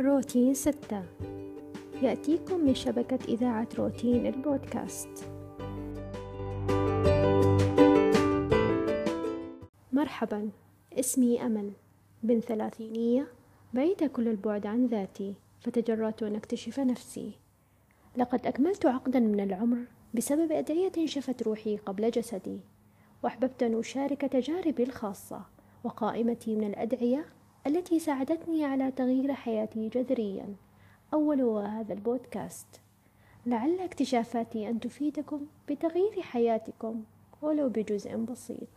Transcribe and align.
روتين 0.00 0.54
ستة. 0.54 1.02
يأتيكم 2.02 2.60
من 2.60 2.74
شبكة 2.74 3.18
إذاعة 3.28 3.68
روتين 3.78 4.26
البودكاست. 4.26 5.08
مرحبا 9.92 10.50
اسمي 10.92 11.42
أمل 11.46 11.72
بن 12.22 12.40
ثلاثينية 12.40 13.26
بعيدة 13.74 14.06
كل 14.06 14.28
البعد 14.28 14.66
عن 14.66 14.86
ذاتي 14.86 15.34
فتجرأت 15.60 16.22
أن 16.22 16.34
أكتشف 16.34 16.80
نفسي. 16.80 17.32
لقد 18.16 18.46
أكملت 18.46 18.86
عقدا 18.86 19.20
من 19.20 19.40
العمر 19.40 19.78
بسبب 20.14 20.52
أدعية 20.52 21.06
شفت 21.06 21.42
روحي 21.42 21.76
قبل 21.76 22.10
جسدي 22.10 22.60
وأحببت 23.22 23.62
أن 23.62 23.78
أشارك 23.78 24.20
تجاربي 24.20 24.82
الخاصة 24.82 25.42
وقائمتي 25.84 26.56
من 26.56 26.64
الأدعية 26.64 27.26
التي 27.66 27.98
ساعدتني 27.98 28.64
على 28.64 28.90
تغيير 28.90 29.34
حياتي 29.34 29.88
جذريا. 29.88 30.54
أول 31.14 31.40
هذا 31.40 31.92
البودكاست. 31.92 32.66
لعل 33.46 33.80
اكتشافاتي 33.80 34.68
أن 34.68 34.80
تفيدكم 34.80 35.46
بتغيير 35.68 36.22
حياتكم 36.22 37.02
ولو 37.42 37.68
بجزء 37.68 38.16
بسيط. 38.16 38.68